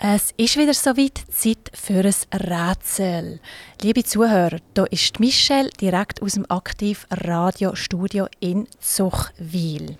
Es 0.00 0.32
ist 0.36 0.56
wieder 0.56 0.74
soweit 0.74 1.18
Zeit 1.28 1.72
für 1.74 2.04
ein 2.04 2.40
Rätsel. 2.40 3.40
Liebe 3.82 4.04
Zuhörer, 4.04 4.58
hier 4.76 4.92
ist 4.92 5.18
Michelle 5.18 5.70
direkt 5.70 6.22
aus 6.22 6.34
dem 6.34 6.48
Aktiv 6.48 7.04
Radiostudio 7.10 8.28
in 8.38 8.68
Zuchwil. 8.78 9.98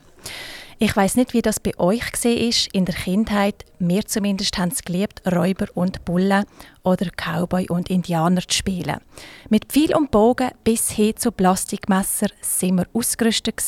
Ich 0.78 0.94
weiß 0.94 1.16
nicht, 1.16 1.34
wie 1.34 1.42
das 1.42 1.58
bei 1.58 1.76
euch 1.80 2.12
ist 2.24 2.68
in 2.72 2.84
der 2.84 2.94
Kindheit. 2.94 3.64
Wir 3.80 4.06
zumindest 4.06 4.56
haben 4.56 4.68
es 4.68 4.84
geliebt, 4.84 5.20
Räuber 5.26 5.66
und 5.74 6.04
Bullen 6.04 6.44
oder 6.84 7.10
Cowboy 7.10 7.66
und 7.68 7.90
Indianer 7.90 8.42
zu 8.42 8.56
spielen. 8.56 9.00
Mit 9.48 9.64
Pfeil 9.64 9.96
und 9.96 10.12
Bogen 10.12 10.52
bis 10.62 10.90
hin 10.90 11.16
zu 11.16 11.32
Plastikmesser 11.32 12.28
sind 12.40 12.76
wir 12.76 12.86
ausgerüstet 12.92 13.60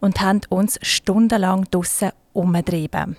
und 0.00 0.20
haben 0.20 0.42
uns 0.50 0.78
stundenlang 0.82 1.64
draussen 1.70 2.10
umgetrieben. 2.34 3.16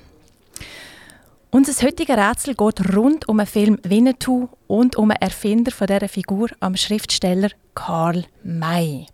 Unser 1.53 1.85
heutiges 1.85 2.17
Rätsel 2.17 2.55
geht 2.55 2.95
rund 2.95 3.29
um 3.29 3.37
den 3.37 3.45
Film 3.45 3.77
Winnetou 3.83 4.49
und 4.65 4.95
um 4.95 5.09
den 5.09 5.21
Erfinder 5.21 5.71
von 5.71 5.85
dieser 5.85 6.09
Figur 6.09 6.49
am 6.59 6.75
Schriftsteller 6.75 7.49
Karl 7.75 8.25
May. 8.43 9.05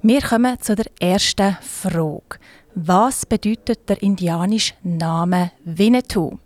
Wir 0.00 0.22
kommen 0.22 0.58
zu 0.62 0.74
der 0.74 0.86
ersten 0.98 1.58
Frage. 1.60 2.38
Was 2.74 3.26
bedeutet 3.26 3.86
der 3.86 4.02
indianische 4.02 4.72
Name 4.82 5.50
Winnetou? 5.62 6.38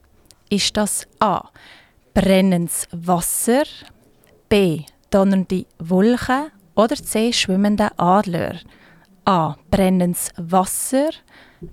Ist 0.50 0.76
das 0.76 1.06
A. 1.20 1.50
brennendes 2.14 2.88
Wasser, 2.90 3.62
B. 4.48 4.80
donnernde 5.10 5.66
Wolken 5.78 6.50
oder 6.74 6.96
C. 6.96 7.32
schwimmende 7.32 7.96
Adler? 7.96 8.56
A. 9.24 9.54
brennendes 9.70 10.30
Wasser, 10.36 11.10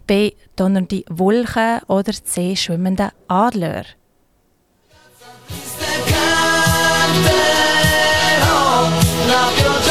B. 0.08 0.34
Donnernde 0.56 1.04
Wolken 1.10 1.82
oder 1.88 2.14
C. 2.14 2.56
Schwimmende 2.56 3.12
Adler. 3.28 3.86
saponetta 9.30 9.89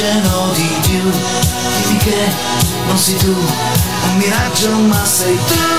ti 0.00 0.06
ossigeno 0.06 0.52
di 0.54 0.78
più. 0.80 1.10
Dimmi 1.82 1.98
che 1.98 2.32
non 2.86 2.96
sei 2.96 3.16
tu 3.16 3.34
un 3.34 4.16
miraggio 4.16 4.70
ma 4.70 5.04
sei 5.04 5.36
tu 5.36 5.70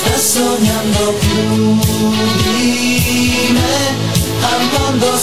sta 0.00 0.16
sognando 0.16 1.12
più 1.18 1.78
di 1.78 3.48
me 3.52 3.96
al 4.40 4.68
mondo 4.72 5.16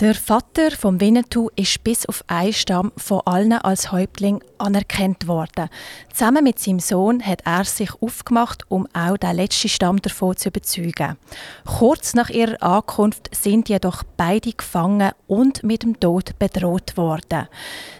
Der 0.00 0.14
Vater 0.14 0.70
von 0.70 1.00
Winnetou 1.00 1.50
ist 1.56 1.82
bis 1.82 2.06
auf 2.06 2.22
einen 2.28 2.52
Stamm 2.52 2.92
von 2.96 3.20
allen 3.24 3.54
als 3.54 3.90
Häuptling 3.90 4.40
anerkannt 4.56 5.26
worden. 5.26 5.68
Zusammen 6.12 6.44
mit 6.44 6.60
seinem 6.60 6.78
Sohn 6.78 7.20
hat 7.20 7.42
er 7.44 7.64
sich 7.64 7.90
aufgemacht, 8.00 8.62
um 8.68 8.86
auch 8.92 9.16
den 9.16 9.34
letzten 9.34 9.68
Stamm 9.68 10.00
davon 10.00 10.36
zu 10.36 10.50
überzeugen. 10.50 11.16
Kurz 11.64 12.14
nach 12.14 12.30
ihrer 12.30 12.62
Ankunft 12.62 13.28
sind 13.34 13.68
jedoch 13.68 14.04
beide 14.16 14.52
gefangen 14.52 15.10
und 15.26 15.64
mit 15.64 15.82
dem 15.82 15.98
Tod 15.98 16.38
bedroht 16.38 16.96
worden. 16.96 17.48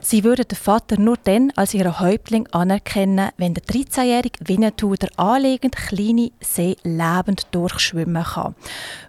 Sie 0.01 0.23
würden 0.23 0.47
den 0.47 0.57
Vater 0.57 1.01
nur 1.01 1.17
dann 1.25 1.53
als 1.57 1.75
ihren 1.75 1.99
Häuptling 1.99 2.47
anerkennen, 2.53 3.31
wenn 3.39 3.55
der 3.55 3.65
13-jährige 3.65 4.39
Winnetou 4.47 4.95
der 4.95 5.11
anliegend 5.19 5.75
kleine 5.75 6.31
See 6.41 6.77
lebend 6.85 7.49
durchschwimmen 7.51 8.23
kann. 8.23 8.55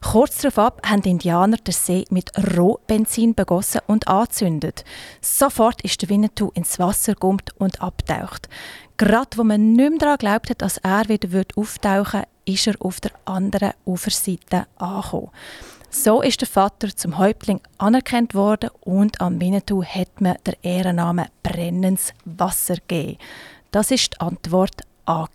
Kurz 0.01 0.39
darauf 0.39 0.73
haben 0.83 1.03
die 1.03 1.11
Indianer 1.11 1.57
den 1.57 1.73
See 1.73 2.05
mit 2.09 2.31
Roh 2.57 2.78
Benzin 2.89 3.35
begossen 3.35 3.81
und 3.87 4.09
angezündet. 4.09 4.83
Sofort 5.21 5.81
ist 5.83 6.01
der 6.01 6.09
Winnetou 6.09 6.51
ins 6.55 6.79
Wasser 6.79 7.13
gekommen 7.13 7.39
und 7.57 7.81
abtaucht. 7.81 8.49
Gerade 8.97 9.37
wo 9.37 9.45
man 9.45 9.73
nicht 9.73 9.89
mehr 9.89 9.99
daran 9.99 10.17
glaubt 10.17 10.49
hat, 10.49 10.61
dass 10.61 10.77
er 10.77 11.07
wieder 11.07 11.45
auftauchen 11.55 12.19
würde, 12.19 12.27
ist 12.45 12.67
er 12.67 12.75
auf 12.79 12.99
der 12.99 13.11
anderen 13.25 13.73
Uferseite 13.85 14.65
angekommen. 14.77 15.29
So 15.91 16.21
ist 16.21 16.41
der 16.41 16.47
Vater 16.47 16.95
zum 16.95 17.17
Häuptling 17.17 17.61
anerkannt 17.77 18.35
worden 18.35 18.71
und 18.81 19.21
am 19.21 19.39
Winnetou 19.39 19.83
hat 19.83 20.19
man 20.19 20.37
der 20.45 20.55
Ehrennamen 20.63 21.27
Brennens 21.43 22.13
Wasser 22.25 22.75
gegeben. 22.75 23.17
Das 23.71 23.91
ist 23.91 24.13
die 24.13 24.19
Antwort 24.19 24.81
A. 25.05 25.27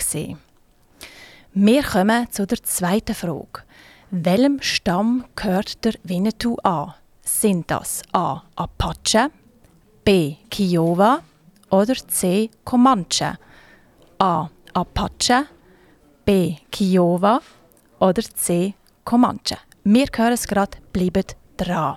Wir 1.54 1.82
kommen 1.84 2.30
zu 2.32 2.46
der 2.46 2.62
zweiten 2.62 3.14
Frage. 3.14 3.62
Welchem 4.10 4.60
Stamm 4.60 5.24
gehört 5.36 5.84
der 5.84 5.94
Winnetou 6.02 6.56
an? 6.62 6.94
Sind 7.40 7.68
das 7.68 8.02
A. 8.12 8.42
Apache, 8.54 9.28
B. 10.04 10.36
Kiowa 10.48 11.18
oder 11.68 11.94
C. 12.06 12.48
Comanche? 12.64 13.36
A. 14.18 14.48
Apache, 14.72 15.48
B. 16.24 16.56
Kiowa 16.70 17.40
oder 17.98 18.22
C. 18.22 18.74
Comanche? 19.04 19.58
Wir 19.82 20.06
hören 20.14 20.32
es 20.32 20.46
gerade, 20.46 20.78
bleibt 20.92 21.36
dran. 21.56 21.96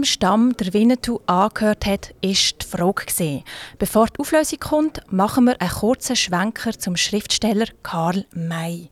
Welchem 0.00 0.04
Stamm 0.04 0.56
der 0.56 0.72
Winnetou 0.72 1.20
angehört 1.26 1.84
hat, 1.84 2.14
ist 2.22 2.62
die 2.62 2.66
Frage. 2.66 3.42
Bevor 3.78 4.06
die 4.06 4.18
Auflösung 4.20 4.58
kommt, 4.58 5.00
machen 5.12 5.44
wir 5.44 5.60
einen 5.60 5.70
kurzen 5.70 6.16
Schwenker 6.16 6.72
zum 6.72 6.96
Schriftsteller 6.96 7.66
Karl 7.82 8.24
May. 8.32 8.88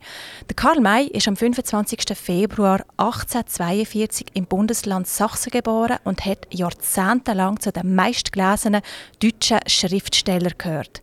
Der 0.47 0.55
Karl 0.55 0.79
May 0.81 1.05
ist 1.05 1.27
am 1.27 1.35
25. 1.35 2.15
Februar 2.15 2.81
1842 2.97 4.27
im 4.35 4.45
Bundesland 4.45 5.07
Sachsen 5.07 5.49
geboren 5.49 5.97
und 6.03 6.25
hat 6.25 6.47
jahrzehntelang 6.51 7.59
zu 7.59 7.71
den 7.71 7.95
meistgelesenen 7.95 8.81
deutschen 9.19 9.59
Schriftstellern 9.65 10.53
gehört. 10.59 11.01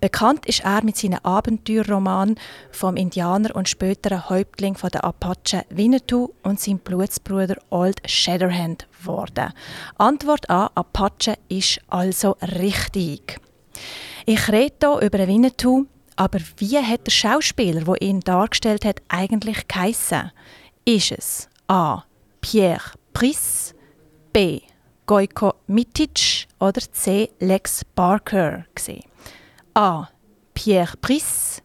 Bekannt 0.00 0.46
ist 0.46 0.60
er 0.60 0.84
mit 0.84 0.96
seinen 0.96 1.24
Abenteuerromanen 1.24 2.38
vom 2.70 2.96
Indianer 2.96 3.56
und 3.56 3.68
späteren 3.68 4.28
Häuptling 4.28 4.76
der 4.92 5.04
Apachen 5.04 5.62
Winnetou 5.70 6.30
und 6.44 6.60
seinem 6.60 6.78
Blutsbruder 6.78 7.56
Old 7.70 8.00
Shatterhand 8.08 8.86
worden. 9.04 9.52
Antwort 9.96 10.48
A, 10.50 10.70
Apache 10.74 11.36
ist 11.48 11.80
also 11.88 12.36
richtig. 12.42 13.40
Ich 14.26 14.48
rede 14.50 14.74
hier 14.80 15.00
über 15.00 15.26
Winnetou, 15.26 15.86
aber 16.16 16.40
wie 16.56 16.78
hat 16.78 17.06
der 17.06 17.12
Schauspieler, 17.12 17.82
der 17.82 18.02
ihn 18.02 18.20
dargestellt 18.20 18.84
hat, 18.84 19.00
eigentlich 19.08 19.68
geheissen? 19.68 20.32
Ist 20.84 21.12
es 21.12 21.48
A. 21.68 22.02
Pierre 22.40 22.92
Brice, 23.12 23.74
B. 24.32 24.60
Gojko 25.06 25.54
Mitic 25.66 26.46
oder 26.60 26.80
C. 26.92 27.30
Lex 27.40 27.84
Barker 27.94 28.66
gewesen? 28.74 29.04
A. 29.74 30.08
Pierre 30.54 30.96
Brice, 31.00 31.62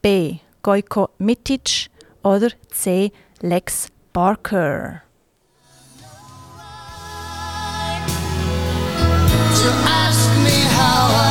B. 0.00 0.38
Gojko 0.62 1.10
Mitic 1.18 1.90
oder 2.22 2.50
C. 2.70 3.12
Lex 3.40 3.88
Barker? 4.12 5.02
To 9.58 9.70
ask 9.88 10.30
me 10.38 10.54
how 10.78 11.08
I 11.10 11.27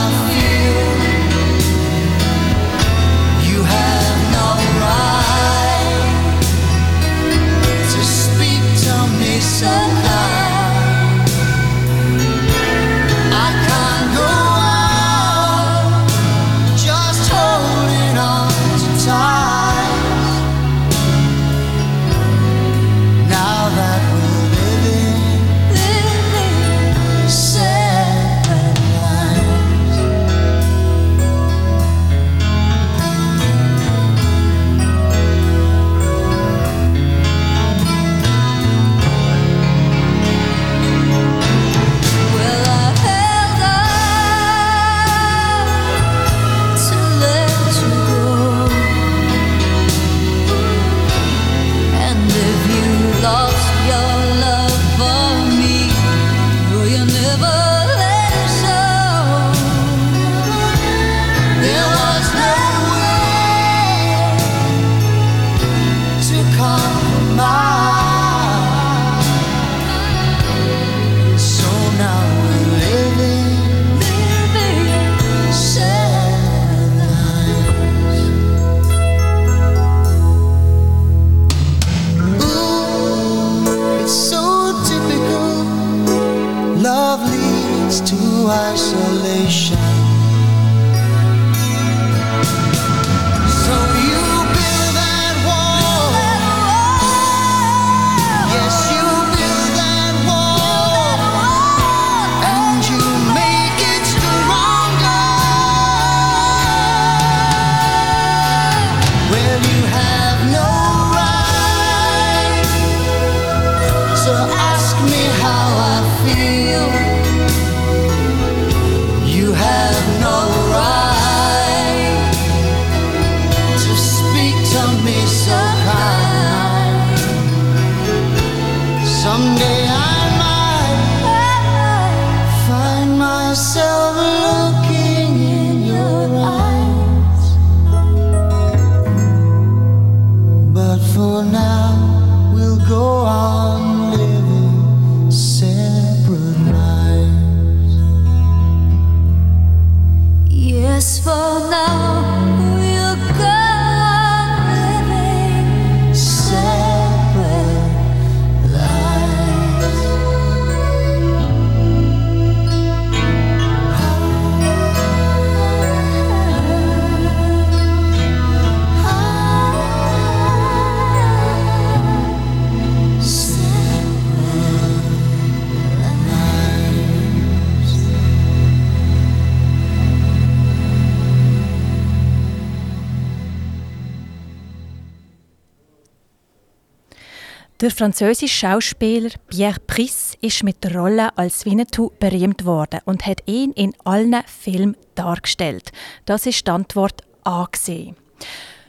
Der 187.80 187.92
französische 187.92 188.48
Schauspieler 188.48 189.30
Pierre 189.50 189.80
Brice 189.86 190.36
ist 190.42 190.64
mit 190.64 190.84
der 190.84 190.96
Rolle 190.96 191.38
als 191.38 191.64
Winnetou 191.64 192.10
berühmt 192.20 192.66
worden 192.66 193.02
und 193.06 193.28
hat 193.28 193.44
ihn 193.46 193.72
in 193.74 193.94
allen 194.04 194.36
Filmen 194.48 194.98
dargestellt. 195.14 195.92
Das 196.26 196.48
ist 196.48 196.66
die 196.66 196.72
Antwort 196.72 197.22
A. 197.44 197.68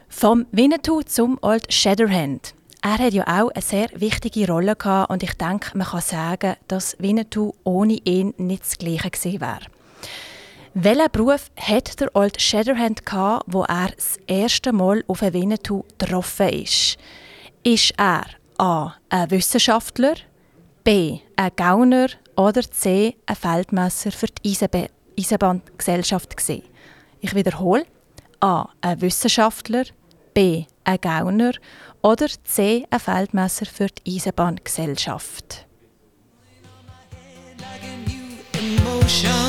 Vom 0.08 0.46
Winnetou 0.52 1.02
zum 1.02 1.36
Old 1.42 1.70
Shatterhand. 1.70 2.54
Er 2.80 2.96
hat 2.96 3.12
ja 3.12 3.24
auch 3.24 3.50
eine 3.50 3.60
sehr 3.60 3.88
wichtige 3.94 4.50
Rolle 4.50 4.74
gehabt 4.74 5.10
und 5.10 5.22
ich 5.22 5.34
denke, 5.34 5.76
man 5.76 5.88
kann 5.88 6.00
sagen, 6.00 6.56
dass 6.66 6.96
Winnetou 6.98 7.52
ohne 7.64 7.98
ihn 8.04 8.32
nicht 8.38 8.62
das 8.62 8.78
Gleiche 8.78 9.10
gewesen 9.10 9.42
wäre. 9.42 9.66
Welchen 10.72 11.12
Beruf 11.12 11.50
hat 11.56 12.00
der 12.00 12.16
Old 12.16 12.40
Shatterhand 12.40 13.04
gehabt, 13.04 13.44
wo 13.48 13.64
er 13.64 13.90
das 13.94 14.16
erste 14.26 14.72
Mal 14.72 15.04
auf 15.08 15.20
Winnetou 15.20 15.84
getroffen 15.98 16.48
ist? 16.48 16.96
Ist 17.62 17.92
er 17.98 18.24
A. 18.58 18.94
Ein 19.08 19.30
Wissenschaftler, 19.30 20.16
B. 20.82 21.20
Ein 21.36 21.52
Gauner 21.54 22.08
oder 22.36 22.62
C. 22.62 23.16
Ein 23.24 23.36
Feldmesser 23.36 24.10
für 24.10 24.26
die 24.26 24.50
Eisenbe 24.50 24.88
Eisenbahngesellschaft 25.16 26.36
gesehen. 26.36 26.64
Ich 27.20 27.36
wiederhole. 27.36 27.86
A. 28.40 28.68
Ein 28.80 29.00
Wissenschaftler, 29.00 29.84
B. 30.34 30.64
Ein 30.82 31.00
Gauner 31.00 31.52
oder 32.02 32.26
C. 32.42 32.84
Ein 32.90 33.00
Feldmesser 33.00 33.66
für 33.66 33.86
die 33.86 34.16
Eisenbahngesellschaft. 34.16 35.66
Emotion. 38.54 39.47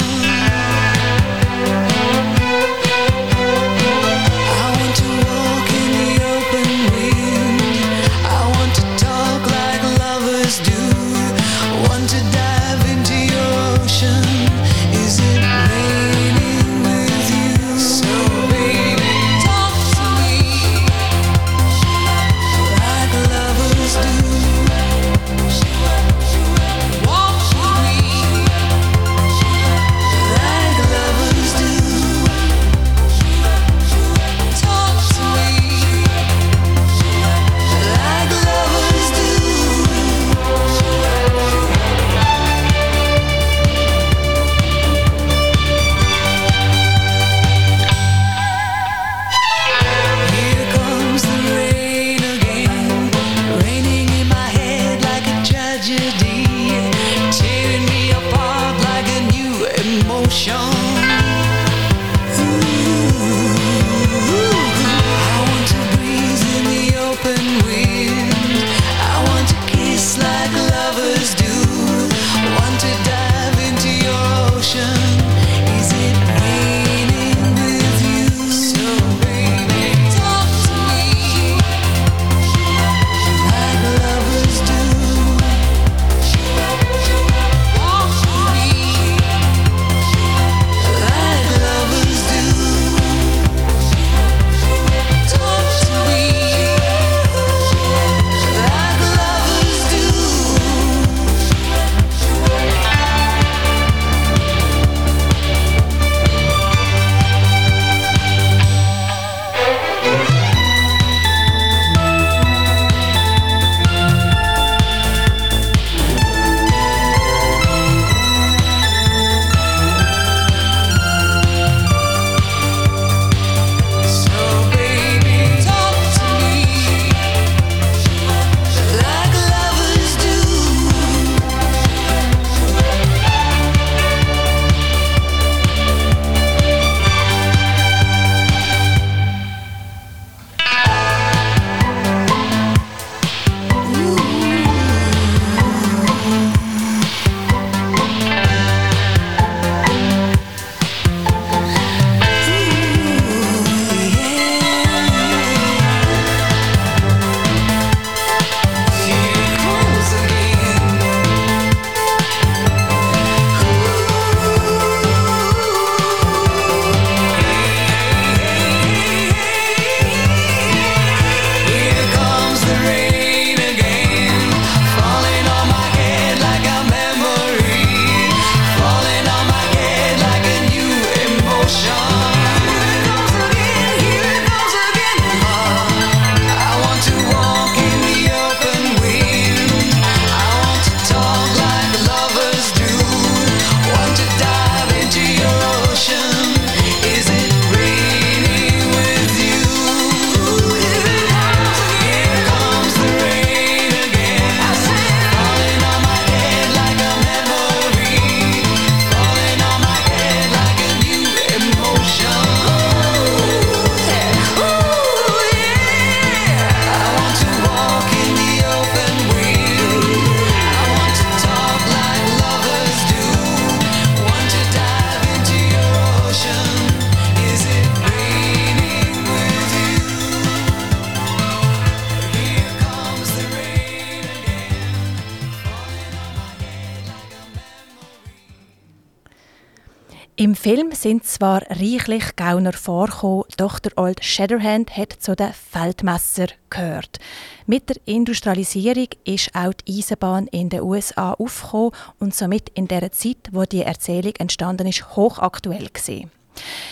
Film 240.72 240.92
sind 240.92 241.26
zwar 241.26 241.64
reichlich 241.68 242.36
Gauner 242.36 242.74
vorgekommen, 242.74 243.46
doch 243.58 243.80
der 243.80 243.98
Old 243.98 244.24
Shatterhand 244.24 244.96
hat 244.96 245.14
zu 245.14 245.36
den 245.36 245.52
Feldmesser 245.52 246.46
gehört. 246.70 247.18
Mit 247.66 247.90
der 247.90 247.96
Industrialisierung 248.06 249.08
ist 249.24 249.50
auch 249.56 249.74
die 249.74 249.98
Eisenbahn 249.98 250.46
in 250.46 250.70
den 250.70 250.84
USA 250.84 251.34
aufgekommen 251.34 251.94
und 252.20 252.36
somit 252.36 252.70
in 252.76 252.88
der 252.88 253.12
Zeit, 253.12 253.50
wo 253.52 253.64
die 253.64 253.82
Erzählung 253.82 254.34
entstanden 254.38 254.86
ist, 254.86 255.16
hochaktuell 255.16 255.88
gewesen. 255.88 256.30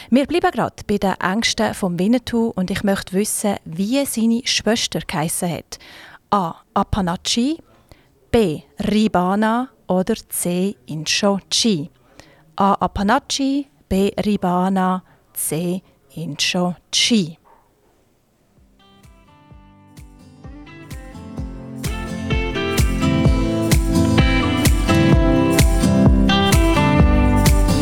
Wir 0.09 0.25
bleiben 0.25 0.49
gerade 0.49 0.83
bei 0.87 0.97
den 0.97 1.13
Ängsten 1.21 1.75
vom 1.75 1.99
Winnetou 1.99 2.53
und 2.55 2.71
ich 2.71 2.83
möchte 2.83 3.13
wissen, 3.13 3.57
wie 3.63 4.03
seine 4.07 4.41
Schwester 4.45 5.01
geheissen 5.05 5.51
hat. 5.51 5.77
A. 6.31 6.55
Apanachi, 6.73 7.59
B. 8.31 8.63
Ribana 8.79 9.69
oder 9.85 10.15
C. 10.29 10.75
Incho-Chi. 10.87 11.91
A. 12.59 12.75
Apanachi, 12.81 13.67
B. 13.87 14.11
Ribana, 14.17 15.03
C. 15.33 15.83
Incho 16.15 16.75
Chi. 16.91 17.37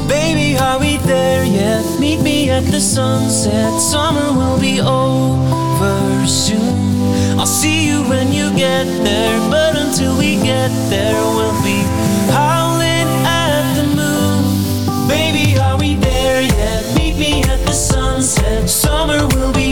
Baby, 0.10 0.58
are 0.58 0.80
we 0.80 0.98
there 0.98 1.46
yet? 1.46 1.86
Meet 2.00 2.22
me 2.22 2.50
at 2.50 2.66
the 2.66 2.82
sunset. 2.82 3.80
Summer 3.80 4.34
will 4.34 4.60
be 4.60 4.82
over 4.82 6.28
soon. 6.28 7.40
I'll 7.40 7.46
see 7.46 7.88
you 7.88 8.04
when 8.10 8.34
you 8.34 8.54
get 8.58 8.86
there, 9.06 9.40
but 9.50 9.78
until 9.78 10.18
we 10.18 10.36
get 10.36 10.72
there, 10.90 11.14
we'll 11.14 11.64
be 11.64 11.86
sunset. 18.26 18.70
Summer 18.70 19.28
will 19.36 19.54
be 19.54 19.65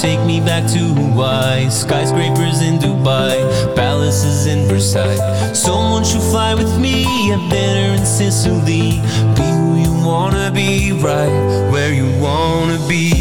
Take 0.00 0.24
me 0.24 0.40
back 0.40 0.66
to 0.72 0.78
Hawaii. 0.78 1.68
Skyscrapers 1.68 2.62
in 2.62 2.78
Dubai, 2.78 3.36
palaces 3.76 4.46
in 4.46 4.66
Versailles. 4.66 5.52
Someone 5.52 6.04
should 6.04 6.22
fly 6.22 6.54
with 6.54 6.72
me. 6.80 7.04
Have 7.28 7.50
dinner 7.50 8.00
in 8.00 8.06
Sicily. 8.06 9.02
Be 9.36 9.44
who 9.60 9.76
you 9.76 9.92
wanna 10.02 10.50
be, 10.52 10.92
right 10.92 11.28
where 11.70 11.92
you 11.92 12.08
wanna 12.18 12.78
be. 12.88 13.12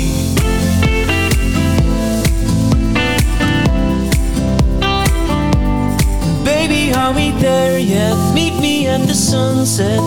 Baby, 6.46 6.94
are 6.94 7.13
we 7.13 7.32
there 7.42 7.78
yet? 7.78 8.15
Meet 8.34 8.56
me 8.62 8.88
at 8.88 9.06
the 9.06 9.13
sunset. 9.13 10.00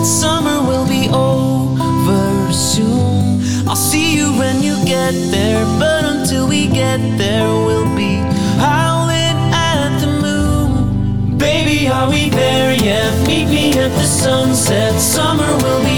There, 7.33 7.47
we'll 7.65 7.95
be 7.95 8.15
howling 8.61 9.37
at 9.51 9.91
the 9.99 10.11
moon. 10.25 11.37
Baby, 11.37 11.87
are 11.87 12.09
we 12.09 12.29
there 12.29 12.73
yet? 12.75 13.11
Meet 13.27 13.47
me 13.57 13.65
at 13.83 13.91
the 13.99 14.07
sunset. 14.23 14.93
Summer 14.99 15.51
will 15.63 15.83
be 15.83 15.92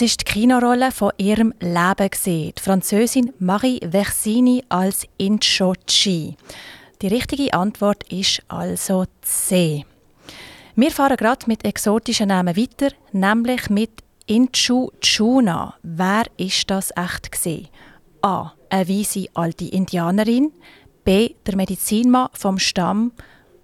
Es 0.00 0.12
ist 0.12 0.20
die 0.22 0.32
Kinorolle 0.32 0.92
von 0.92 1.12
ihrem 1.18 1.52
Leben. 1.60 2.10
Die 2.24 2.54
Französin 2.58 3.34
Marie 3.38 3.80
Versini 3.86 4.64
als 4.70 5.06
Incho-Chi. 5.18 6.38
Die 7.02 7.06
richtige 7.06 7.52
Antwort 7.52 8.10
ist 8.10 8.42
also 8.48 9.04
C. 9.20 9.84
Wir 10.74 10.90
fahren 10.90 11.18
gerade 11.18 11.44
mit 11.48 11.66
exotischen 11.66 12.28
Namen 12.28 12.56
weiter, 12.56 12.94
nämlich 13.12 13.68
mit 13.68 13.90
Inchu. 14.24 14.88
Wer 15.82 16.24
ist 16.38 16.70
das 16.70 16.92
echt 16.96 17.32
gesehen? 17.32 17.68
A. 18.22 18.52
Eine 18.70 18.88
weise 18.88 19.26
alte 19.34 19.66
Indianerin. 19.66 20.50
B. 21.04 21.34
Der 21.44 21.56
Medizinmann 21.56 22.30
vom 22.32 22.58
Stamm. 22.58 23.12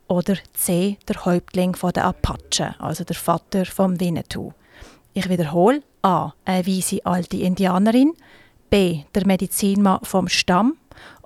Oder 0.06 0.36
C. 0.52 0.98
Der 1.08 1.24
Häuptling 1.24 1.74
der 1.94 2.04
Apachen, 2.04 2.74
also 2.78 3.04
der 3.04 3.16
Vater 3.16 3.64
vom 3.64 3.98
Winnetou. 3.98 4.52
Ich 5.14 5.30
wiederhole. 5.30 5.82
A. 6.06 6.32
Eine 6.44 6.66
weise 6.68 7.04
alte 7.04 7.36
Indianerin. 7.36 8.12
B. 8.70 9.02
Der 9.12 9.26
Medizinmann 9.26 10.04
vom 10.04 10.28
Stamm. 10.28 10.76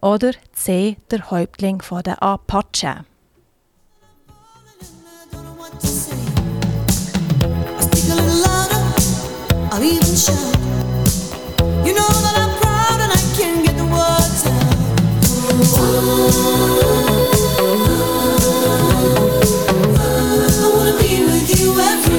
Oder 0.01 0.33
C. 0.55 0.97
Der 1.11 1.31
Häuptling 1.31 1.83
der 2.03 2.23
Apachen. 2.23 3.05
what 5.59 5.81
to 5.81 5.87
say. 5.87 6.17
I 7.77 7.83
speak 7.83 8.09
a 8.11 8.15
little 8.15 8.41
louder, 8.47 8.83
I'll 9.71 9.85
even 9.85 10.17
shout. 10.17 10.57
You 11.87 11.93
know 11.99 12.11
that 12.25 12.37
I'm 12.43 12.53
proud 12.63 12.99
and 13.05 13.13
I 13.13 13.21
can't 13.37 13.61
get 13.67 13.77
the 13.77 13.85
words 13.85 14.47
out. 14.47 14.77
I 20.63 20.69
wanna 20.75 20.97
be 21.03 21.11
with 21.29 21.61
you 21.61 21.69
everywhere. 21.79 22.10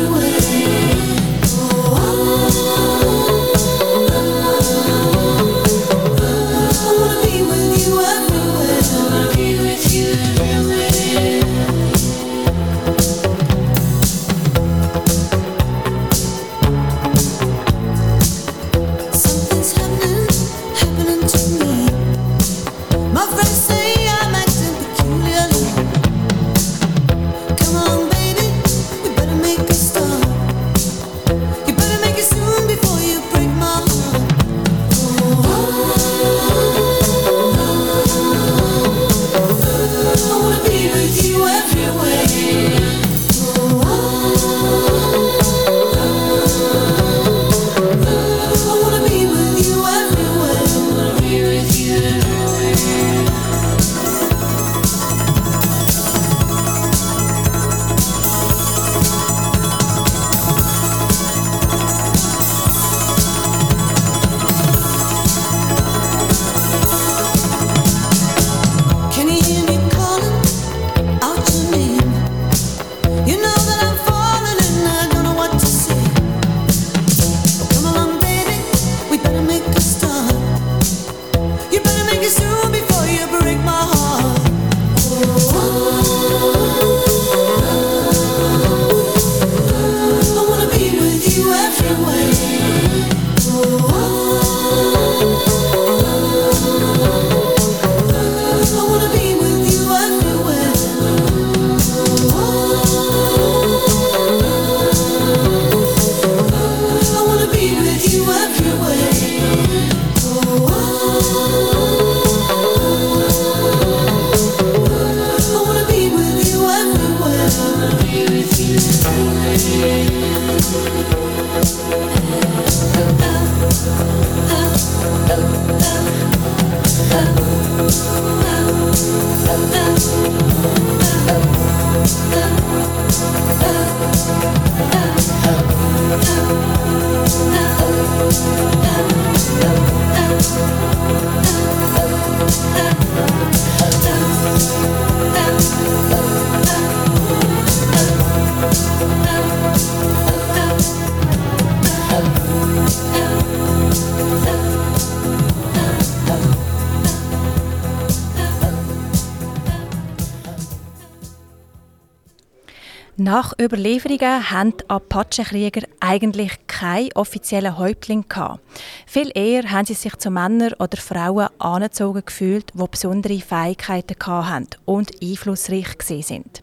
Nach 163.31 163.53
Überlieferungen 163.57 164.51
hatten 164.51 164.73
die 164.77 164.89
Apache-Krieger 164.89 165.87
eigentlich 166.01 166.51
keinen 166.67 167.13
offiziellen 167.13 167.77
Häuptling. 167.77 168.25
Gehabt. 168.27 168.59
Viel 169.07 169.31
eher 169.33 169.71
haben 169.71 169.85
sie 169.85 169.93
sich 169.93 170.17
zu 170.17 170.29
Männern 170.29 170.73
oder 170.73 170.97
Frauen 170.97 171.47
angezogen 171.57 172.23
gefühlt, 172.25 172.73
die 172.73 172.83
besondere 172.91 173.39
Fähigkeiten 173.39 174.17
hatten 174.27 174.67
und 174.83 175.11
einflussreich 175.23 175.95
sind. 176.01 176.61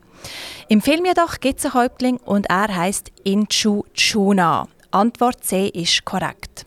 Im 0.68 0.82
Film 0.82 1.06
jedoch 1.06 1.40
gibt 1.40 1.60
es 1.60 1.64
einen 1.64 1.72
Häuptling 1.72 2.18
und 2.18 2.50
er 2.50 2.76
heißt 2.76 3.12
Inchu 3.24 3.84
Chuna. 3.94 4.68
Antwort 4.90 5.42
C 5.42 5.68
ist 5.68 6.04
korrekt. 6.04 6.66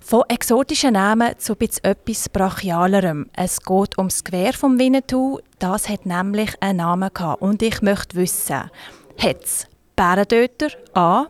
Von 0.00 0.24
exotischen 0.28 0.94
Namen 0.94 1.38
zu 1.38 1.56
etwas 1.82 2.28
Brachialerem. 2.28 3.30
Es 3.32 3.60
geht 3.60 3.96
ums 3.96 4.24
Gewehr 4.24 4.52
vom 4.52 4.78
Winnetou. 4.78 5.38
Das 5.60 5.88
hat 5.88 6.04
nämlich 6.04 6.50
einen 6.60 6.78
Namen 6.78 7.10
gehabt. 7.14 7.40
Und 7.40 7.62
ich 7.62 7.80
möchte 7.80 8.16
wissen, 8.16 8.70
hat 9.18 9.44
es 9.44 9.66
Bärendöter 9.96 10.70
A, 10.94 11.26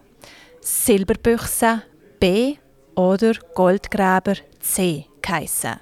Silberbüchse 0.60 1.82
B 2.20 2.56
oder 2.94 3.34
Goldgräber 3.54 4.36
C 4.60 5.06
geheissen? 5.20 5.80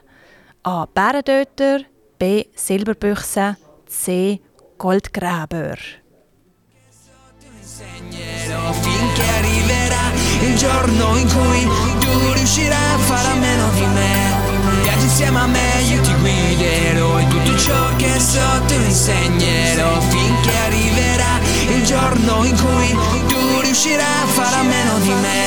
A. 0.64 0.86
Bärendöter, 0.86 1.84
B. 2.18 2.44
Silberbüchse, 2.54 3.56
C. 3.86 4.40
Goldgräber. 4.78 6.02
finché 8.72 9.22
arriverà 9.38 10.10
il 10.40 10.56
giorno 10.56 11.16
in 11.16 11.28
cui 11.28 11.68
tu 12.00 12.32
riuscirai 12.32 12.94
a 12.94 12.98
fare 12.98 13.28
a 13.28 13.34
meno 13.34 13.68
di 13.70 13.86
me. 13.86 14.82
Viaggi 14.82 15.04
insieme 15.04 15.38
a 15.38 15.46
me, 15.46 15.82
io 15.88 16.00
ti 16.02 16.14
guiderò 16.14 17.18
e 17.18 17.26
tutto 17.28 17.58
ciò 17.58 17.96
che 17.96 18.18
so 18.18 18.62
te 18.66 18.78
lo 18.78 18.84
insegnerò 18.84 20.00
finché 20.00 20.56
arriverà 20.66 21.40
il 21.68 21.84
giorno 21.84 22.44
in 22.44 22.56
cui 22.56 22.96
tu 23.28 23.60
riuscirai 23.60 24.22
a 24.22 24.26
fare 24.26 24.56
a 24.56 24.62
meno 24.62 24.98
di 24.98 25.12
me. 25.12 25.40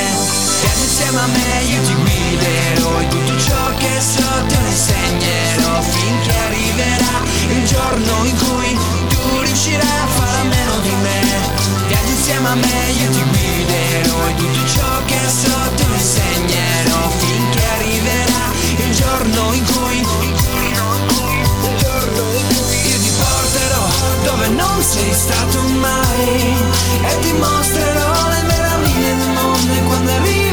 Viaggi 0.62 0.82
insieme 0.82 1.20
a 1.20 1.28
me, 1.28 1.64
io 1.64 1.82
ti 1.82 1.94
guiderò 1.94 3.00
e 3.02 3.08
tutto 3.08 3.40
ciò 3.40 3.76
che 3.78 4.00
so 4.00 4.30
te 4.48 4.56
lo 4.60 4.68
insegnerò 4.68 5.82
finché 5.82 6.34
arriverà 6.48 7.16
il 7.50 7.66
giorno 7.66 8.26
in 8.26 8.38
cui 8.38 8.78
tu 9.10 9.42
riuscirai 9.42 10.00
a 10.04 10.08
fare 10.08 10.40
a 10.40 10.44
meno 10.44 10.80
di 10.82 10.94
me. 11.02 11.20
Viaggi 11.88 12.12
insieme 12.12 12.48
a 12.48 12.56
me, 12.56 12.92
io 13.02 13.10
ti 13.12 13.24
guiderò 13.24 14.28
e 14.28 14.36
tutto 14.36 14.68
ciò 14.68 15.06
che 15.06 15.20
so 15.28 15.58
te 15.76 15.84
lo 15.88 15.94
insegnerò 15.94 17.10
finché 17.18 17.64
arriverà 17.78 18.44
il 18.78 18.96
giorno 18.96 19.54
in 19.54 19.66
cui 19.66 20.00
io 20.00 20.85
dove 24.26 24.48
non 24.50 24.82
sei 24.82 25.14
stato 25.14 25.62
mai. 25.80 26.56
E 27.02 27.20
ti 27.22 27.32
mostrerò 27.34 28.30
le 28.30 28.42
meraviglie 28.44 29.16
del 29.18 29.30
mondo 29.30 29.74
e 29.74 29.84
quando 29.84 30.12
arriverà 30.12 30.45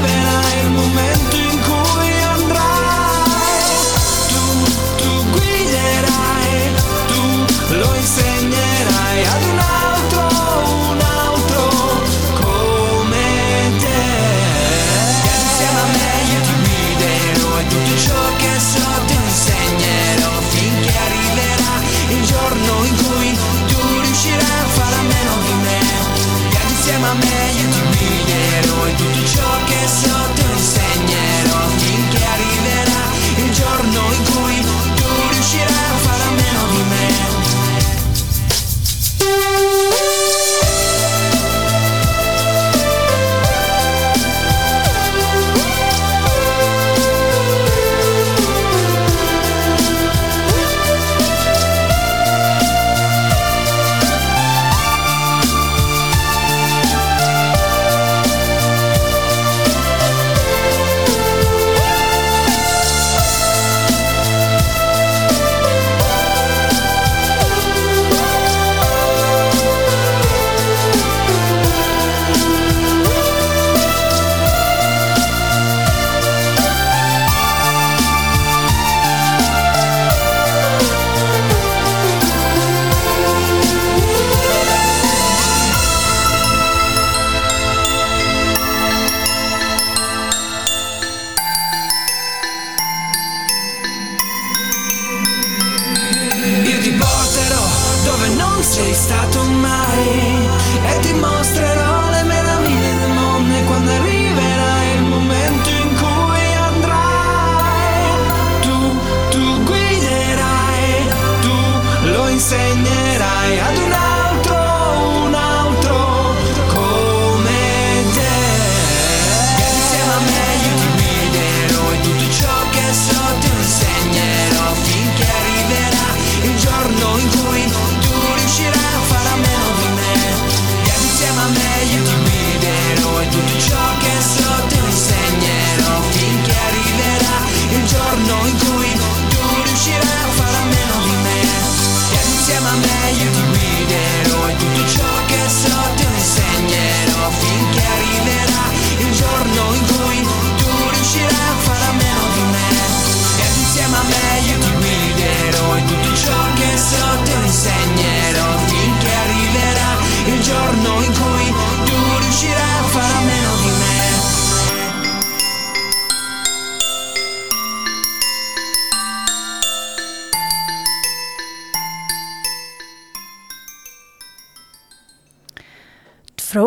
impressionar. 29.83 30.32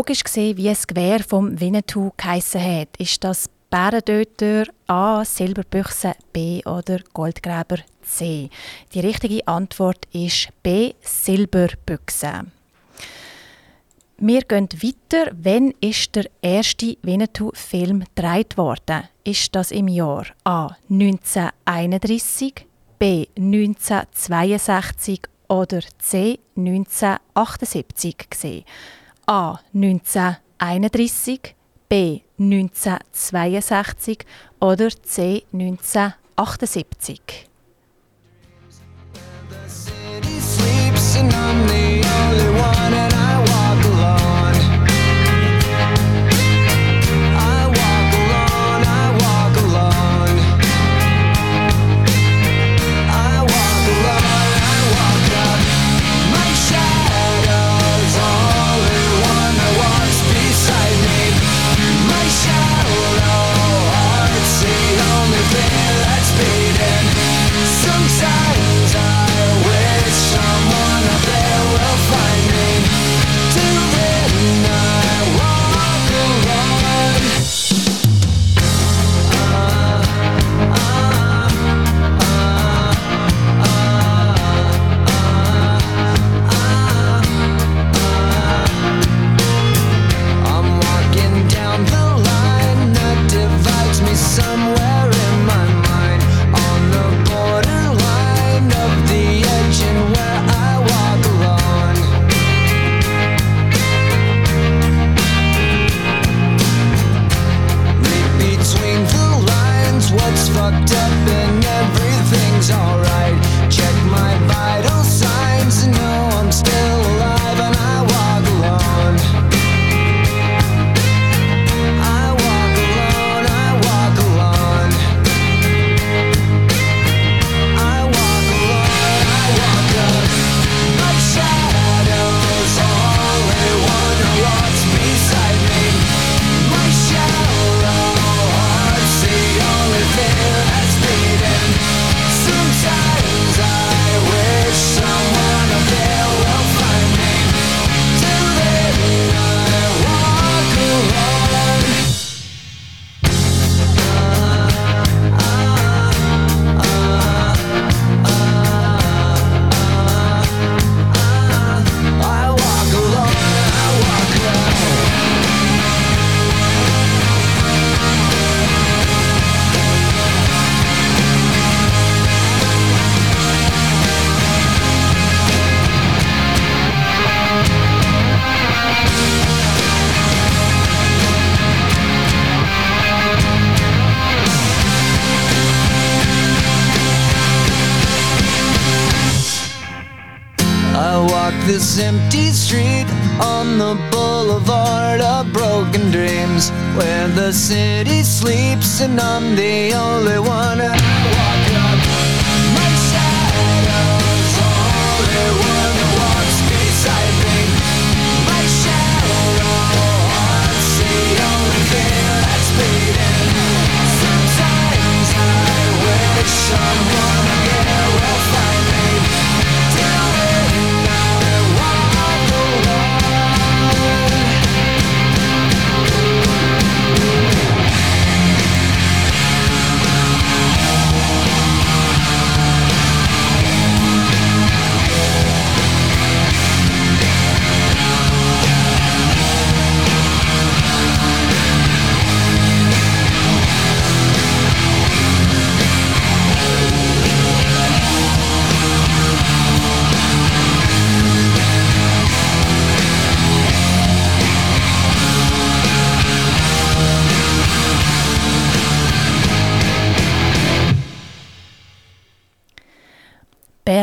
Frage 0.06 0.20
war, 0.20 0.58
wie 0.58 0.70
das 0.70 0.86
Gewehr 0.86 1.24
vom 1.24 1.60
Winnetou 1.60 2.12
geheissen 2.16 2.62
hat. 2.62 2.90
Ist 3.00 3.24
das 3.24 3.50
Bärendöter 3.72 4.66
A, 4.86 5.26
Silberbüchse 5.26 6.14
B 6.32 6.62
oder 6.64 7.00
Goldgräber 7.14 7.78
C? 8.04 8.52
Die 8.94 9.00
richtige 9.00 9.48
Antwort 9.48 10.06
ist 10.14 10.50
B, 10.62 10.94
Silberbüchse. 11.02 12.46
Wir 14.18 14.42
gehen 14.42 14.70
weiter. 14.72 15.32
Wann 15.42 15.74
ist 15.82 16.16
der 16.16 16.30
erste 16.42 16.98
Winnetou-Film 17.02 18.04
gedreht 18.16 18.58
worden? 18.58 19.10
Ist 19.24 19.56
das 19.56 19.72
im 19.72 19.88
Jahr 19.88 20.28
A 20.44 20.76
1931, 20.88 22.68
B 23.00 23.26
1962 23.36 25.22
oder 25.48 25.82
C 25.98 26.38
1978 26.56 28.30
gesehen? 28.30 28.66
A 29.28 29.60
1931, 29.74 31.56
B 31.90 32.22
1962 32.38 34.20
oder 34.60 34.90
C 34.90 35.44
1978. 35.52 37.50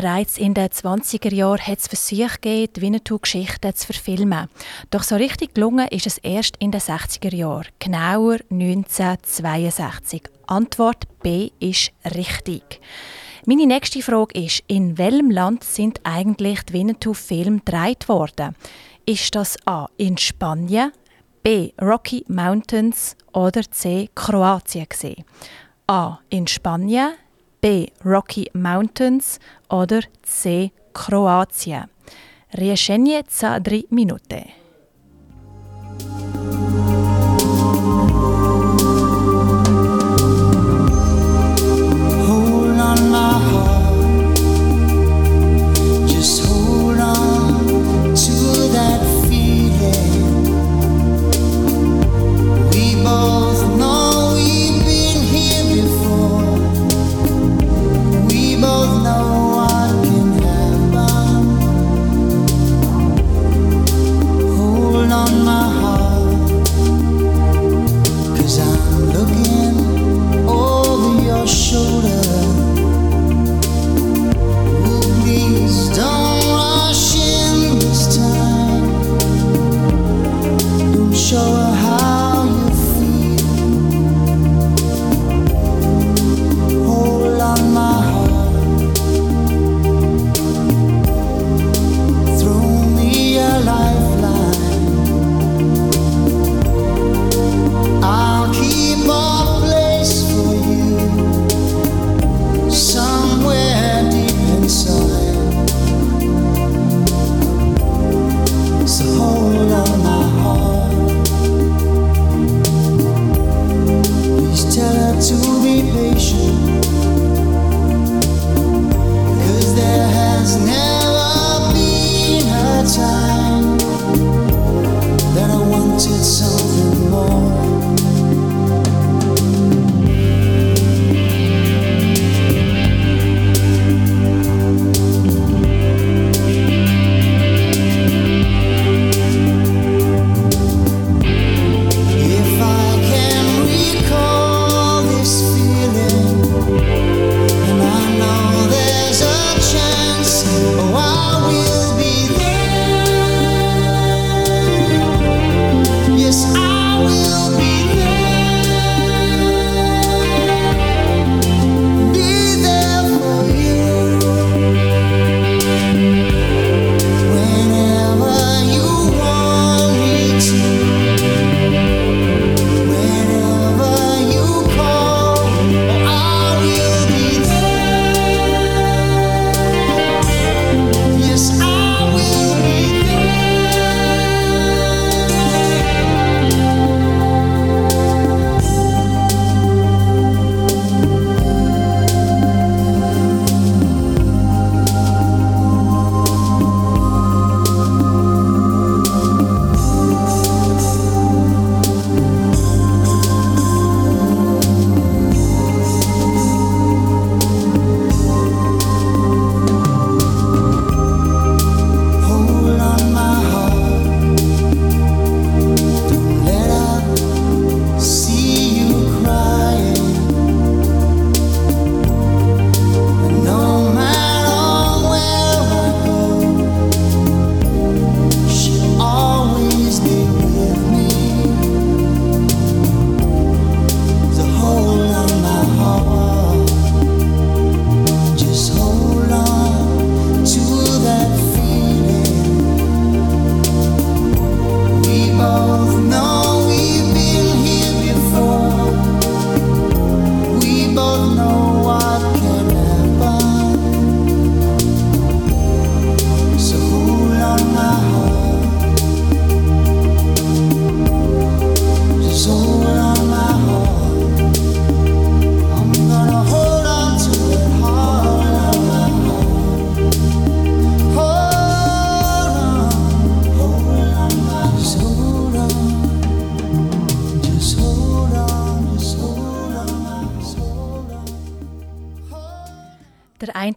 Bereits 0.02 0.36
in 0.36 0.52
den 0.52 0.66
20er 0.66 1.32
Jahren 1.32 1.64
hat 1.64 1.78
es 1.78 1.86
Versuche 1.86 2.40
gegeben, 2.40 2.72
die 2.74 2.82
Winnetou-Geschichten 2.82 3.72
zu 3.72 3.86
verfilmen. 3.86 4.48
Doch 4.90 5.04
so 5.04 5.14
richtig 5.14 5.54
gelungen 5.54 5.86
ist 5.90 6.08
es 6.08 6.18
erst 6.18 6.56
in 6.56 6.72
den 6.72 6.80
60er 6.80 7.32
Jahren, 7.32 7.68
genauer 7.78 8.38
1962. 8.50 10.22
Antwort 10.48 11.04
B 11.22 11.50
ist 11.60 11.92
richtig. 12.16 12.80
Meine 13.46 13.64
nächste 13.64 14.02
Frage 14.02 14.42
ist, 14.44 14.64
in 14.66 14.98
welchem 14.98 15.30
Land 15.30 15.62
sind 15.62 16.00
eigentlich 16.02 16.64
die 16.64 16.72
Winnetou-Filme 16.72 17.60
gedreht 17.64 18.08
worden? 18.08 18.56
Ist 19.06 19.36
das 19.36 19.56
A 19.68 19.86
in 19.98 20.18
Spanien, 20.18 20.90
B 21.44 21.70
Rocky 21.80 22.24
Mountains 22.26 23.16
oder 23.32 23.62
C 23.70 24.10
Kroatien 24.16 24.88
gewesen? 24.88 25.24
A 25.86 26.18
in 26.28 26.48
Spanien, 26.48 27.12
B. 27.62 27.86
Rocky 28.04 28.46
Mountains 28.54 29.38
oder 29.68 30.02
C. 30.22 30.70
Kroatien. 30.92 31.86
Riešenje 32.54 33.22
za 33.30 33.58
drei 33.58 33.82
minute. 33.90 34.61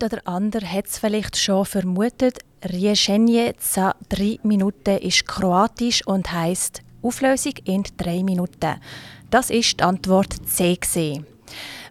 ein 0.01 0.07
oder 0.07 0.21
andere 0.25 0.71
hat 0.71 0.87
es 0.87 0.97
vielleicht 0.97 1.37
schon 1.37 1.65
vermutet. 1.65 2.39
Rieschenje 2.63 3.53
za 3.57 3.95
drei 4.09 4.39
Minuten 4.43 4.97
ist 4.97 5.27
kroatisch 5.27 6.05
und 6.05 6.31
heißt 6.31 6.81
Auflösung 7.01 7.53
in 7.65 7.83
drei 7.97 8.23
Minuten. 8.23 8.81
Das 9.29 9.49
ist 9.49 9.79
die 9.79 9.83
Antwort 9.83 10.33
C. 10.47 10.75
Gewesen. 10.75 11.25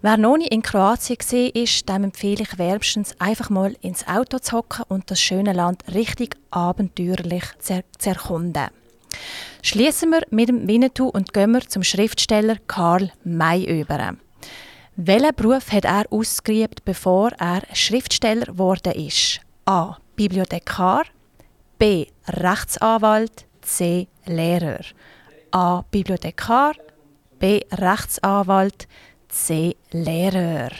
Wer 0.02 0.16
noch 0.16 0.36
nie 0.36 0.48
in 0.48 0.62
Kroatien 0.62 1.18
war, 1.18 1.56
ist, 1.62 1.88
dem 1.88 2.04
empfehle 2.04 2.42
ich 2.42 2.58
wärmstens 2.58 3.14
einfach 3.20 3.48
mal 3.50 3.74
ins 3.80 4.06
Auto 4.06 4.38
zu 4.38 4.56
hocken 4.56 4.84
und 4.88 5.10
das 5.10 5.20
schöne 5.20 5.52
Land 5.52 5.82
richtig 5.94 6.36
abenteuerlich 6.50 7.44
zu 7.60 7.82
erkunden. 8.04 8.68
Schließen 9.62 10.10
wir 10.10 10.22
mit 10.30 10.48
dem 10.48 10.66
Winnetou 10.68 11.08
und 11.08 11.32
gehen 11.32 11.52
wir 11.52 11.66
zum 11.66 11.84
Schriftsteller 11.84 12.56
Karl 12.66 13.12
May 13.22 13.64
über. 13.80 14.16
Welchen 14.96 15.34
Beruf 15.34 15.72
hat 15.72 15.86
er 15.86 16.04
ausgeübt, 16.10 16.84
bevor 16.84 17.32
er 17.40 17.62
Schriftsteller 17.72 18.46
geworden 18.46 18.92
ist? 18.92 19.40
A. 19.64 19.96
Bibliothekar. 20.14 21.06
B. 21.78 22.06
Rechtsanwalt. 22.28 23.44
C. 23.60 24.06
Lehrer. 24.24 24.84
A. 25.50 25.82
Bibliothekar. 25.90 26.76
B. 27.40 27.62
Rechtsanwalt. 27.72 28.86
C. 29.28 29.74
Lehrer. 29.90 30.70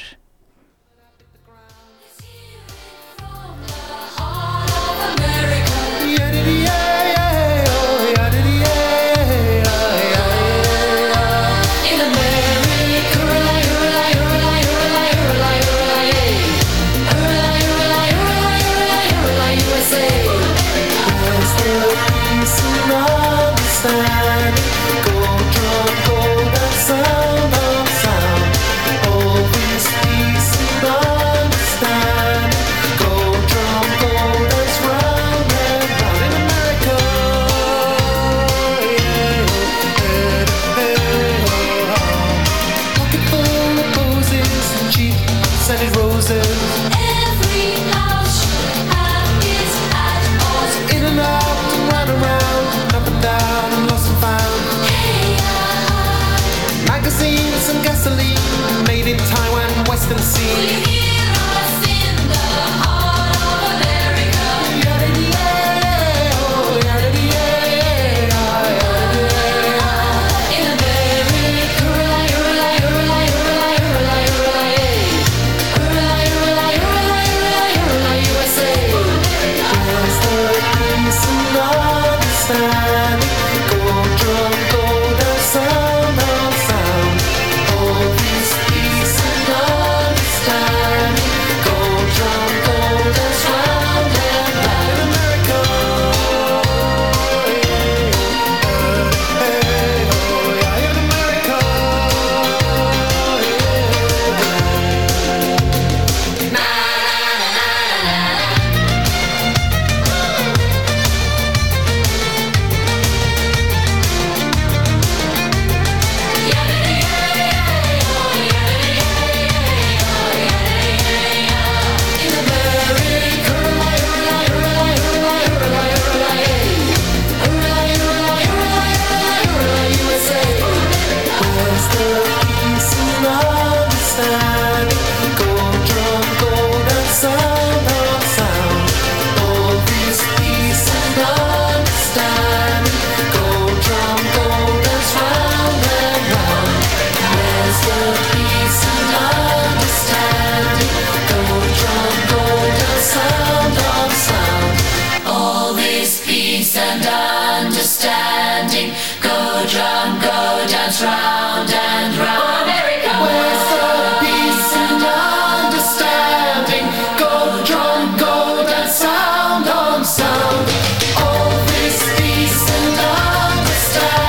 Sound 168.95 169.67
on 169.67 170.05
sound. 170.05 170.69
All 171.17 171.51
this 171.67 171.99
peace 172.19 172.71
and 172.71 172.97
understanding. 173.01 174.24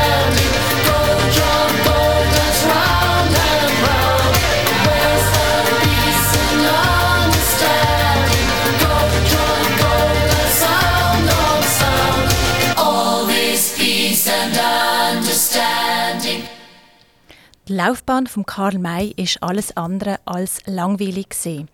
Laufbahn 17.76 18.26
von 18.26 18.46
Karl 18.46 18.80
May 18.80 19.14
ist 19.18 19.44
alles 19.44 19.76
andere 19.76 20.22
als 20.24 20.62
langweilig 20.66 21.32
gewesen. 21.32 21.68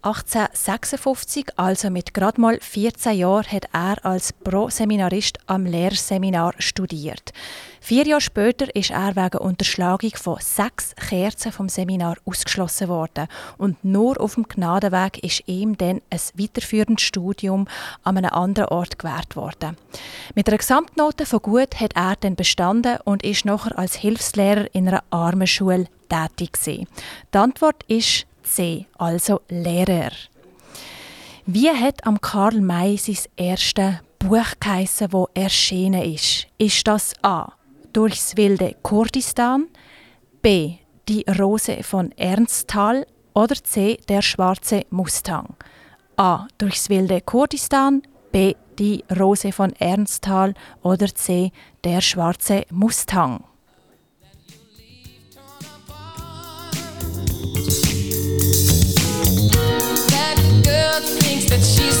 1856, 0.00 1.46
also 1.56 1.90
mit 1.90 2.14
gerade 2.14 2.40
mal 2.40 2.58
14 2.58 3.18
Jahren, 3.18 3.52
hat 3.52 3.66
er 3.70 4.02
als 4.02 4.32
Pro-Seminarist 4.32 5.40
am 5.44 5.66
Lehrseminar 5.66 6.54
studiert. 6.58 7.34
Vier 7.84 8.06
Jahre 8.06 8.20
später 8.20 8.72
ist 8.76 8.92
er 8.92 9.16
wegen 9.16 9.38
Unterschlagung 9.38 10.12
von 10.14 10.36
sechs 10.38 10.94
Kerzen 10.94 11.50
vom 11.50 11.68
Seminar 11.68 12.16
ausgeschlossen 12.24 12.86
worden 12.86 13.26
und 13.58 13.84
nur 13.84 14.20
auf 14.20 14.34
dem 14.36 14.44
Gnadenweg 14.44 15.18
ist 15.24 15.42
ihm 15.46 15.76
dann 15.76 16.00
ein 16.08 16.20
weiterführendes 16.34 17.02
Studium 17.02 17.66
an 18.04 18.18
einem 18.18 18.30
anderen 18.30 18.68
Ort 18.68 19.00
gewährt 19.00 19.34
worden. 19.34 19.76
Mit 20.36 20.46
einer 20.46 20.58
Gesamtnote 20.58 21.26
von 21.26 21.40
gut 21.40 21.80
hat 21.80 21.96
er 21.96 22.14
dann 22.20 22.36
bestanden 22.36 22.98
und 23.02 23.24
ist 23.24 23.44
nachher 23.44 23.76
als 23.76 23.96
Hilfslehrer 23.96 24.72
in 24.72 24.86
einer 24.86 25.02
Armenschule 25.10 25.88
tätig 26.08 26.52
gewesen. 26.52 26.86
Die 27.34 27.38
Antwort 27.38 27.82
ist 27.88 28.26
C, 28.44 28.86
also 28.96 29.40
Lehrer. 29.48 30.12
Wie 31.46 31.68
hat 31.68 32.06
am 32.06 32.20
Karl 32.20 32.60
May 32.60 32.96
sein 32.96 33.18
erstes 33.36 33.94
Buch 34.20 34.52
geheissen, 34.60 35.12
wo 35.12 35.28
erschienen 35.34 36.02
ist? 36.02 36.46
Ist 36.58 36.86
das 36.86 37.12
A. 37.22 37.54
Durchs 37.92 38.38
wilde 38.38 38.74
Kurdistan, 38.82 39.68
B. 40.40 40.76
Die 41.08 41.26
Rose 41.38 41.82
von 41.82 42.10
Ernsthal 42.12 43.06
oder 43.34 43.54
C. 43.54 43.98
Der 44.08 44.22
schwarze 44.22 44.86
Mustang? 44.88 45.56
A. 46.16 46.46
Durchs 46.56 46.88
wilde 46.88 47.20
Kurdistan, 47.20 48.02
B. 48.30 48.54
Die 48.78 49.04
Rose 49.18 49.52
von 49.52 49.74
Ernsthal 49.78 50.54
oder 50.82 51.14
C. 51.14 51.52
Der 51.84 52.00
schwarze 52.00 52.64
Mustang? 52.70 53.44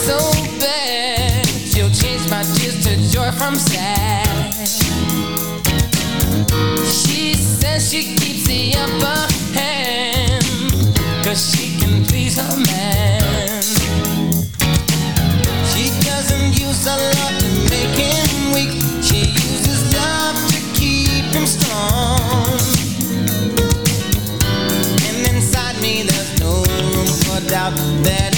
So 0.06 0.18
bad. 0.58 1.46
She'll 1.46 1.88
change 1.90 2.28
my 2.28 2.42
tears 2.42 2.82
to 2.82 2.96
joy 3.12 3.30
from 3.30 3.54
sad. 3.54 5.01
She 6.84 7.34
says 7.34 7.90
she 7.90 8.14
keeps 8.16 8.46
the 8.46 8.74
upper 8.76 9.32
hand. 9.58 10.44
Cause 11.24 11.54
she 11.54 11.78
can 11.78 12.04
please 12.04 12.36
her 12.36 12.56
man. 12.56 13.62
She 15.72 15.90
doesn't 16.04 16.58
use 16.58 16.84
her 16.84 16.98
love 16.98 17.38
to 17.40 17.48
make 17.70 17.96
him 17.96 18.52
weak. 18.52 18.72
She 19.02 19.30
uses 19.30 19.94
love 19.94 20.36
to 20.52 20.58
keep 20.78 21.24
him 21.32 21.46
strong. 21.46 22.58
And 25.08 25.34
inside 25.34 25.80
me 25.80 26.02
there's 26.02 26.40
no 26.40 26.52
room 26.64 27.06
for 27.24 27.40
doubt 27.48 27.76
that 28.04 28.31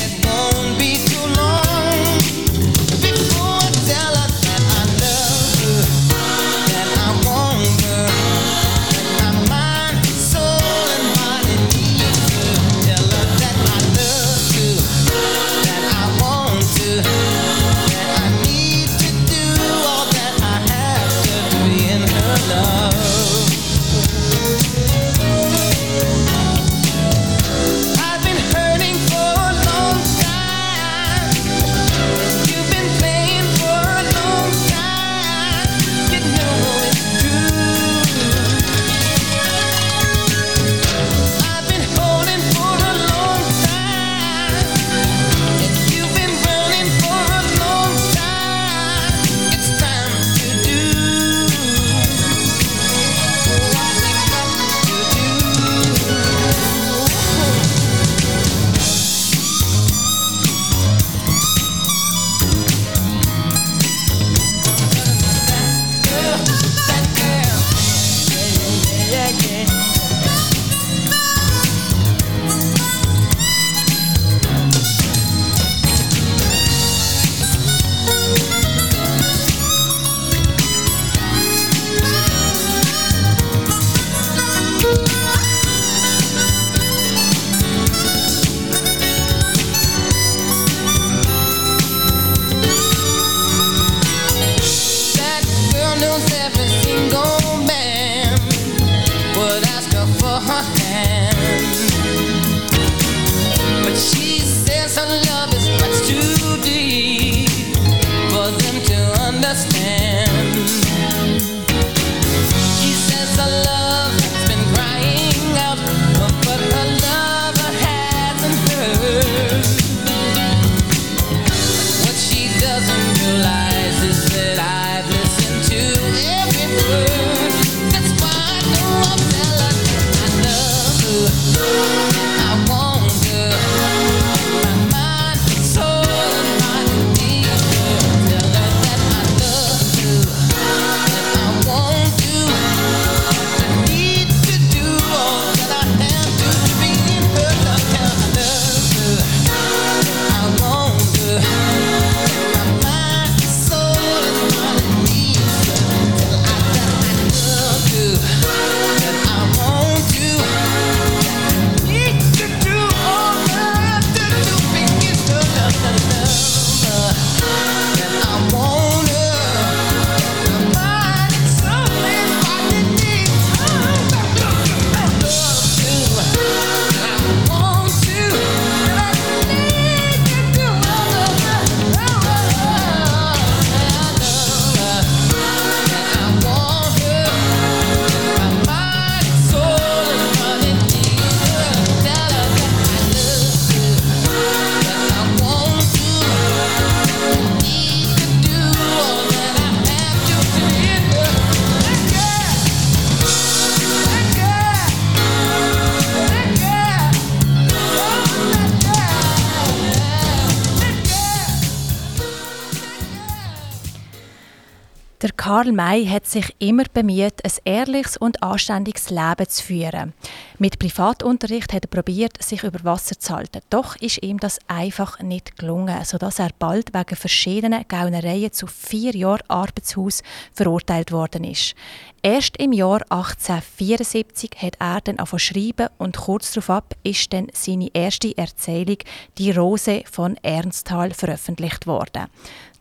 Karl 215.65 215.73
May 215.73 216.05
hat 216.05 216.27
sich 216.27 216.55
immer 216.59 216.85
bemüht, 216.93 217.43
ein 217.43 217.53
ehrliches 217.65 218.19
und 218.19 218.43
anständiges 218.43 219.09
Leben 219.09 219.49
zu 219.49 219.62
führen. 219.62 220.12
Mit 220.59 220.79
Privatunterricht 220.79 221.73
hat 221.73 221.87
er 221.87 221.89
probiert, 221.89 222.43
sich 222.43 222.65
über 222.65 222.85
Wasser 222.85 223.19
zu 223.19 223.35
halten. 223.35 223.62
Doch 223.71 223.97
ist 223.97 224.23
ihm 224.23 224.39
das 224.39 224.59
einfach 224.69 225.21
nicht 225.21 225.57
gelungen, 225.57 226.05
sodass 226.05 226.39
er 226.39 226.51
bald 226.59 226.93
wegen 226.93 227.17
verschiedenen 227.17 227.89
Gaunereien 227.89 228.53
zu 228.53 228.67
vier 228.67 229.17
Jahren 229.17 229.49
Arbeitshaus 229.49 230.23
verurteilt 230.53 231.12
worden 231.12 231.45
ist. 231.45 231.75
Erst 232.23 232.59
im 232.59 232.75
Jahr 232.75 233.01
1874 233.09 234.51
hat 234.61 234.77
er 234.81 235.01
dann 235.01 235.19
angefangen 235.19 235.39
schreiben 235.39 235.89
und 235.97 236.19
kurz 236.19 236.53
darauf 236.53 236.85
ist 237.05 237.33
dann 237.33 237.47
seine 237.55 237.89
erste 237.95 238.37
Erzählung 238.37 238.99
«Die 239.39 239.51
Rose» 239.51 240.03
von 240.12 240.37
Ernsthal 240.43 241.12
veröffentlicht 241.15 241.87
worden. 241.87 242.27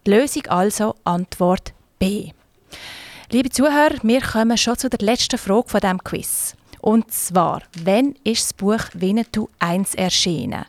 Die 0.06 0.12
Lösung 0.12 0.48
also 0.48 0.96
Antwort 1.06 1.72
B. 1.98 2.32
Liebe 3.32 3.49
Zuhörer, 3.49 3.97
wir 4.03 4.21
kommen 4.21 4.57
schon 4.57 4.78
zu 4.78 4.89
der 4.89 4.99
letzten 4.99 5.39
Frage 5.39 5.67
von 5.67 5.80
diesem 5.80 6.03
Quiz. 6.03 6.55
Und 6.82 7.11
zwar, 7.11 7.63
wann 7.84 8.13
ist 8.24 8.43
das 8.43 8.53
Buch 8.53 8.84
Winnetou 8.93 9.49
1 9.59 9.95
erschienen? 9.95 10.65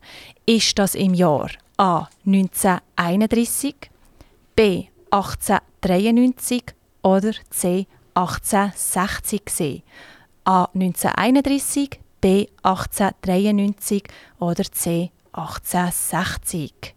Ist 0.46 0.78
das 0.78 0.94
im 0.94 1.12
Jahr 1.12 1.50
A. 1.76 2.08
1931, 2.24 3.74
B. 4.56 4.86
1893 5.10 6.64
oder 7.02 7.32
C. 7.50 7.86
1860 8.14 9.44
gewesen? 9.44 9.82
A. 10.44 10.64
1931, 10.72 12.00
B. 12.20 12.46
1893 12.62 14.04
oder 14.38 14.64
C. 14.64 15.10
1860? 15.32 16.94